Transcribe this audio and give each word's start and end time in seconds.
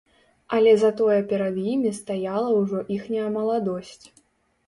Але 0.55 0.71
затое 0.83 1.17
перад 1.31 1.59
імі 1.73 1.91
стаяла 1.99 2.49
ўжо 2.61 2.79
іхняя 2.95 3.27
маладосць. 3.37 4.05